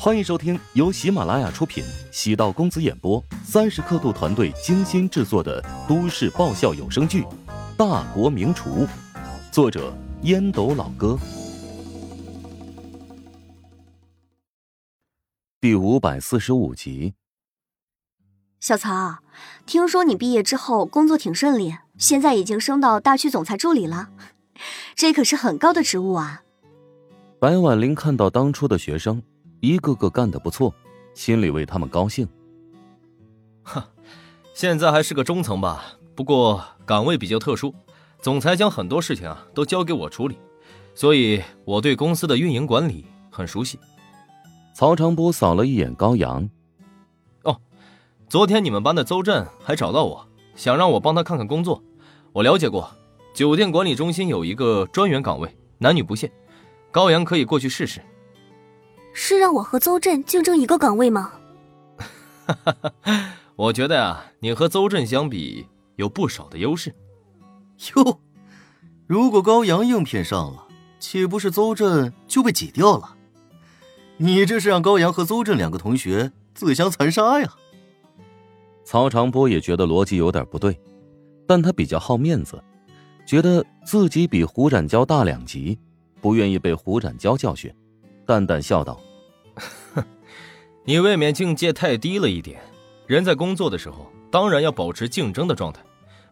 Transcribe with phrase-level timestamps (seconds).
[0.00, 7.22] 欢迎收听由喜马拉雅出品、喜道公子演播、三十刻度团队精心制作的都市爆笑有声剧
[7.76, 8.86] 《大国名厨》，
[9.50, 9.92] 作者
[10.22, 11.18] 烟斗老哥，
[15.60, 17.14] 第五百四十五集。
[18.60, 19.18] 小曹，
[19.66, 24.10] 听说你毕业之后工作挺顺利，现在已经升到大区总裁助理了，
[24.94, 26.44] 这可是很高的职务啊！
[27.40, 29.20] 白婉玲看到当初的学生
[29.60, 30.72] 一个个干得不错，
[31.14, 32.28] 心里为他们高兴。
[33.64, 33.82] 哼，
[34.54, 37.74] 现在还是个中层吧，不过岗位比较特殊，
[38.20, 40.38] 总裁将很多事情啊都交给我处理，
[40.94, 43.78] 所以我对公司的运营管理很熟悉。
[44.74, 46.48] 曹长波扫了一眼高阳。
[47.42, 47.60] 哦
[48.28, 51.82] 昨天你们班的邹震还找到我，想让我帮他看看工作。
[52.32, 52.88] 我了解过，
[53.34, 56.30] 酒店管理中心有一个专员岗位，男女不限。
[56.90, 58.00] 高阳可以过去试试。
[59.12, 61.32] 是让我和邹震竞争一个岗位吗？
[62.46, 62.92] 哈哈，
[63.56, 66.94] 我觉得啊，你和邹震相比有不少的优势。
[67.94, 68.20] 哟，
[69.06, 70.66] 如果高阳应聘上了，
[70.98, 73.16] 岂不是邹震就被挤掉了？
[74.16, 77.54] 你这是让高阳和邹震两个同学自相残杀呀？
[78.84, 80.80] 曹长波也觉得逻辑有点不对，
[81.46, 82.62] 但他比较好面子，
[83.26, 85.78] 觉得自己比胡展娇大两级，
[86.20, 87.70] 不愿意被胡展娇教训，
[88.28, 89.00] 淡淡笑道
[89.94, 90.04] ：“哼，
[90.84, 92.60] 你未免境界太低了一点。
[93.06, 95.82] 人在工作的时候，当然要保持竞争的状态，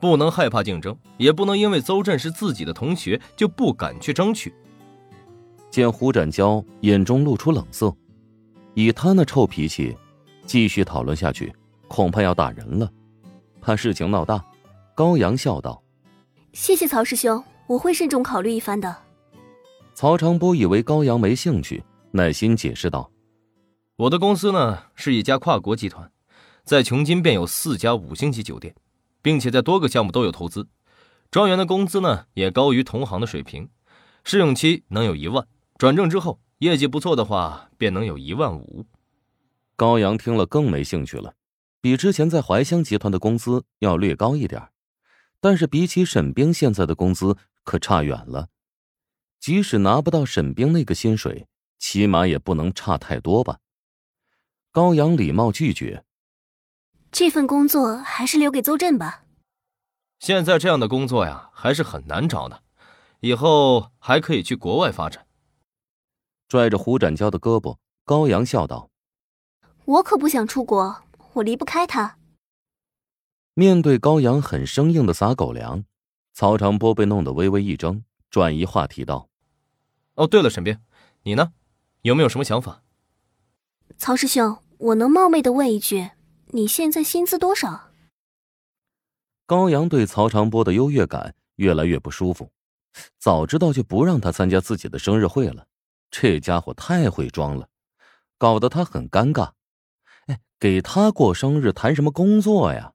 [0.00, 4.54] 不能害怕竞争，也不能因为邹震是自己的同学就不敢去争取。”
[5.70, 7.94] 见胡展娇眼中露出冷色，
[8.72, 9.94] 以他那臭脾气，
[10.46, 11.54] 继续讨论下去。
[11.88, 12.90] 恐怕要打人了，
[13.60, 14.42] 怕事情闹大。
[14.94, 15.82] 高阳笑道
[16.54, 18.96] ：“谢谢曹师兄，我会慎重考虑一番的。”
[19.94, 23.10] 曹长波以为高阳没兴趣，耐心解释道
[23.96, 26.10] ：“我的公司呢是一家跨国集团，
[26.64, 28.74] 在琼金便有四家五星级酒店，
[29.20, 30.66] 并且在多个项目都有投资。
[31.30, 33.68] 庄园的工资呢也高于同行的水平，
[34.24, 38.86] 试用期能有一万，转正之后业绩不错的话便能有一万五。”
[39.76, 41.34] 高阳听了更没兴趣了。
[41.80, 44.68] 比之前在怀香集团的工资要略高一点，
[45.40, 48.48] 但是比起沈冰现在的工资可差远了。
[49.42, 51.48] 即使拿不到沈冰那个薪水，
[51.80, 53.58] 起码也不能差太多吧？
[54.70, 56.04] 高阳礼貌拒绝。
[57.10, 59.24] 这份工作还是留给邹震吧。
[60.20, 62.62] 现在这样的工作呀，还是很难找的，
[63.18, 65.26] 以后还可以去国外发展。
[66.46, 68.90] 拽着胡展娇的胳膊，高阳笑道
[69.84, 71.02] ：“我可不想出国。”
[71.34, 72.18] 我离不开他。
[73.54, 75.84] 面对高阳很生硬的撒狗粮，
[76.32, 79.30] 曹长波被弄得微微一怔，转移话题道
[80.14, 80.78] ：“哦，对了，沈冰，
[81.22, 81.52] 你呢？
[82.02, 82.82] 有没有什么想法？”
[83.96, 86.10] 曹师兄，我能冒昧的问一句，
[86.48, 87.90] 你现在薪资多少？
[89.46, 92.50] 高阳对曹长波的优越感越来越不舒服，
[93.18, 95.66] 早知道就不让他参加自己的生日会了。
[96.10, 97.68] 这家伙太会装了，
[98.38, 99.52] 搞得他很尴尬。
[100.26, 102.94] 哎给他过生日谈什么工作呀？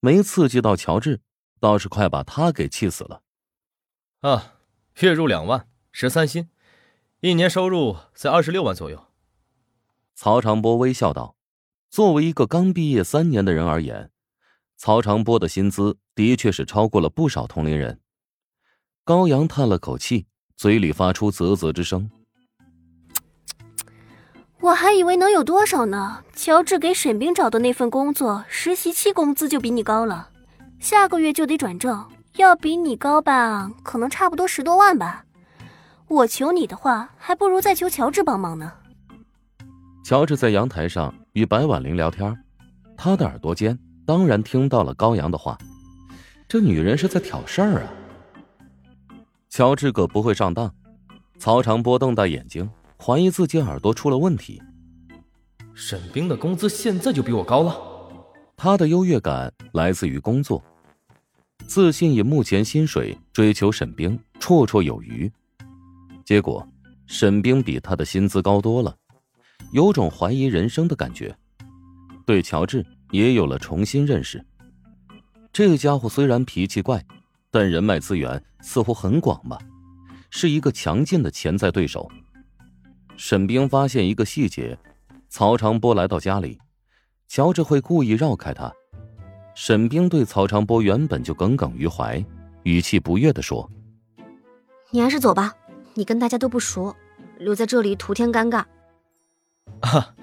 [0.00, 1.20] 没刺激到乔治，
[1.60, 3.22] 倒是快把他给气死了。
[4.20, 4.54] 啊，
[5.00, 6.50] 月入两万，十三薪，
[7.20, 9.02] 一年收入在二十六万左右。
[10.14, 11.36] 曹长波微笑道
[11.88, 14.10] ：“作为一个刚毕业三年的人而言，
[14.76, 17.98] 曹长波的薪资的确是超过了不少同龄人。”
[19.04, 22.10] 高阳叹了口气，嘴里发出啧啧之声。
[24.60, 26.22] 我还以为能有多少呢？
[26.34, 30.28] 乔治给沈冰找的那份工作，实习期工资就比你高了，
[30.78, 33.70] 下个月就得转正，要比你高吧？
[33.82, 35.22] 可能差不多十多万吧。
[36.08, 38.72] 我求你的话，还不如再求乔治帮忙呢。
[40.04, 42.36] 乔治在阳台上与白婉玲聊天，
[42.96, 45.58] 他的耳朵尖，当然听到了高阳的话。
[46.48, 47.92] 这女人是在挑事儿啊！
[49.48, 50.72] 乔治可不会上当。
[51.38, 52.70] 曹长波瞪大眼睛。
[52.98, 54.60] 怀疑自己耳朵出了问题。
[55.74, 57.78] 沈冰的工资现在就比我高了。
[58.56, 60.64] 他的优越感来自于工作，
[61.66, 65.30] 自信以目前薪水追求沈冰绰绰有余。
[66.26, 66.66] 结果，
[67.06, 68.92] 沈冰比他的薪资高多了，
[69.70, 71.32] 有种怀疑人生的感觉。
[72.26, 74.44] 对乔治也有了重新认识。
[75.52, 77.00] 这家伙虽然脾气怪，
[77.48, 79.56] 但人脉资源似乎很广吧，
[80.28, 82.10] 是一个强劲的潜在对手。
[83.16, 84.76] 沈冰发现一个细节：
[85.28, 86.58] 曹长波来到家里，
[87.28, 88.72] 乔治会故意绕开他。
[89.54, 92.22] 沈冰对曹长波原本就耿耿于怀，
[92.64, 93.70] 语气不悦的说
[94.90, 95.54] ：“你还是走吧，
[95.96, 96.94] 你跟大家都不熟，
[97.38, 98.64] 留在这里徒添尴尬。”
[99.80, 100.14] 啊，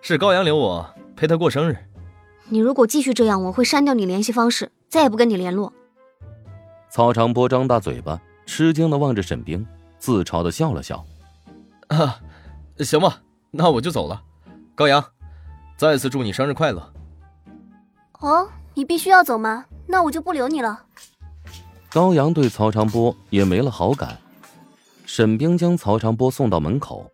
[0.00, 1.76] 是高阳留我陪他过生日。
[2.48, 5.72] 你如果继续这样，我会删掉你联系方式，再也不跟你联络。
[6.90, 9.66] 曹长波张大嘴巴，吃惊的望着沈冰，
[9.98, 11.04] 自嘲的笑了笑。
[11.88, 12.20] 啊，
[12.78, 14.22] 行吧，那我就走了。
[14.74, 15.04] 高阳，
[15.76, 16.92] 再次祝你生日快乐。
[18.20, 19.64] 哦，你必须要走吗？
[19.86, 20.84] 那我就不留你了。
[21.90, 24.18] 高阳对曹长波也没了好感。
[25.16, 27.08] 沈冰将曹长波送到门口，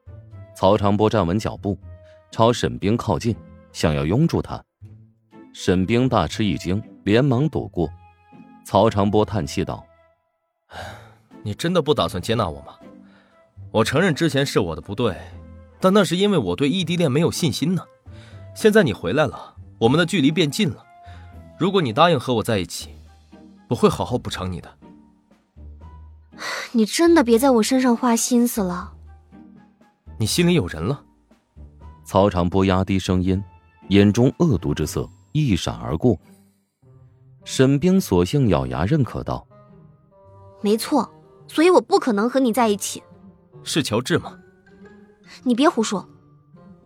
[0.56, 1.76] 曹长波站稳脚步，
[2.30, 3.36] 朝沈冰靠近，
[3.74, 4.58] 想要拥住他。
[5.52, 7.86] 沈冰大吃一惊，连忙躲过。
[8.64, 9.84] 曹长波叹气道
[11.44, 12.78] ：“你真的不打算接纳我吗？
[13.70, 15.14] 我承认之前是我的不对，
[15.78, 17.84] 但那是因为我对异地恋没有信心呢。
[18.54, 20.82] 现在你回来了，我们的距离变近了。
[21.58, 22.94] 如果你答应和我在一起，
[23.68, 24.79] 我会好好补偿你的。
[26.72, 28.92] 你真的别在我身上花心思了。
[30.18, 31.04] 你心里有人了？”
[32.04, 33.42] 曹长波压低声音，
[33.88, 36.18] 眼中恶毒之色一闪而过。
[37.44, 39.46] 沈冰索性咬牙认可道
[40.60, 41.08] ：“没错，
[41.48, 43.02] 所以我不可能和你在一起。
[43.62, 44.38] 是乔治吗？
[45.44, 46.08] 你别胡说，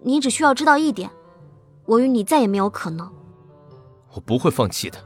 [0.02, 1.10] 你只需要知道一点，
[1.86, 3.10] 我与你再也没有可能。
[4.12, 4.98] 我不会放弃的。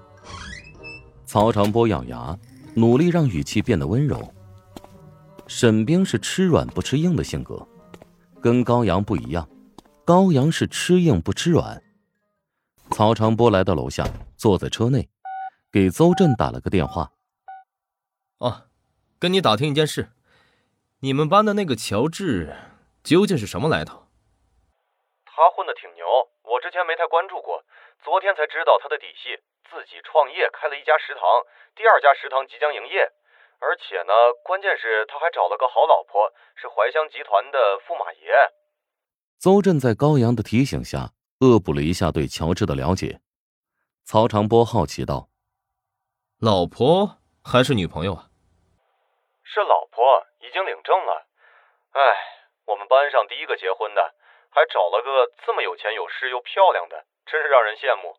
[1.25, 2.37] ”曹长波咬牙，
[2.75, 4.35] 努力让语气变得温柔。
[5.49, 7.67] 沈冰是吃软不吃硬的性格，
[8.43, 9.49] 跟高阳不一样，
[10.05, 11.83] 高阳是吃硬不吃软。
[12.91, 14.05] 曹长波来到楼下，
[14.37, 15.09] 坐在车内。
[15.73, 17.13] 给邹震打了个电话。
[18.39, 18.69] 哦，
[19.19, 20.09] 跟你打听一件事，
[21.01, 22.57] 你们班的那个乔治
[23.05, 24.09] 究竟是什么来头？
[25.25, 26.05] 他混的挺牛，
[26.45, 27.65] 我之前没太关注过，
[28.05, 29.37] 昨天才知道他的底细。
[29.69, 31.21] 自己创业开了一家食堂，
[31.77, 33.05] 第二家食堂即将营业，
[33.61, 34.13] 而且呢，
[34.45, 38.31] 关键是他还找了个好老婆，是怀香集团的驸马爷。
[39.39, 41.11] 邹震在高阳的提醒下，
[41.41, 43.21] 恶补了一下对乔治的了解。
[44.05, 45.29] 曹长波好奇道。
[46.41, 48.31] 老婆还是女朋友啊？
[49.43, 51.27] 是老婆，已经领证了。
[51.93, 52.01] 哎，
[52.65, 54.15] 我们班上第一个结婚的，
[54.51, 58.15] 还找了个这么有钱有势又漂亮的，真是让人羡慕。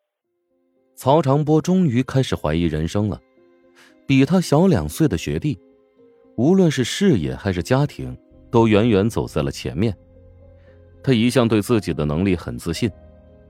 [0.96, 3.20] 曹长波终于开始怀疑人生了。
[4.10, 5.56] 比他小两岁的学弟，
[6.36, 8.18] 无论是事业还是家庭，
[8.50, 9.96] 都远远走在了前面。
[11.04, 12.90] 他一向对自己的能力很自信，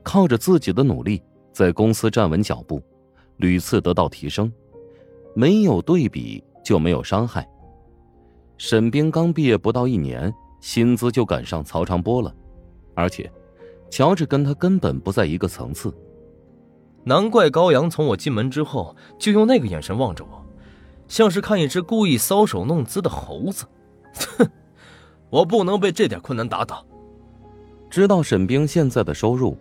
[0.03, 1.23] 靠着自己的努力，
[1.53, 2.83] 在公司站稳脚步。
[3.37, 4.51] 屡次得到提升，
[5.33, 7.47] 没有对比就没有伤害。
[8.57, 10.29] 沈冰刚毕业不到一年，
[10.59, 12.35] 薪资就赶上曹长波了，
[12.95, 13.31] 而且，
[13.89, 15.89] 乔治跟他根本不在一个层次。
[17.05, 20.45] 难怪高阳从我进门之后就用那个眼神望着我，
[21.09, 23.65] 像是看一只故意搔首弄姿的猴子。
[24.37, 24.47] 哼，
[25.29, 26.85] 我不能被这点困难打倒。
[27.89, 29.57] 知道沈冰现在的收入，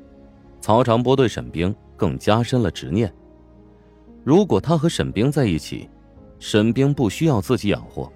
[0.60, 3.12] 曹长波对沈冰更加深了执念。
[4.22, 5.88] 如果他和沈冰在一起，
[6.38, 8.12] 沈冰不需要自己养活，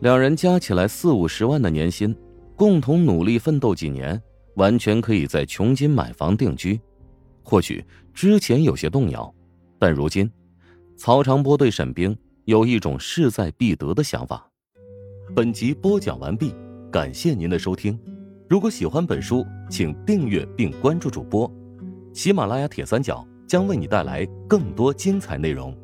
[0.00, 2.16] 两人加起来四五十万的年薪，
[2.54, 4.20] 共同努力奋斗几年，
[4.54, 6.80] 完全可以在琼金买房定居。
[7.42, 7.84] 或许
[8.14, 9.34] 之前有些动摇，
[9.78, 10.30] 但如今，
[10.96, 12.16] 曹长波对沈冰
[12.48, 14.50] 有一种势在必得的想法。
[15.36, 16.54] 本集播讲完毕，
[16.90, 18.00] 感谢您的收听。
[18.48, 21.50] 如果喜欢本书，请订阅并关注主播，
[22.14, 23.22] 喜马拉雅铁三角。
[23.46, 25.74] 将为你带来更多精彩内容。